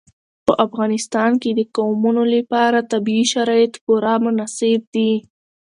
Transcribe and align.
په 0.45 0.53
افغانستان 0.65 1.31
کې 1.41 1.51
د 1.53 1.61
قومونه 1.77 2.23
لپاره 2.35 2.87
طبیعي 2.91 3.25
شرایط 3.33 3.73
پوره 3.83 4.13
مناسب 4.25 4.81
دي. 4.93 5.11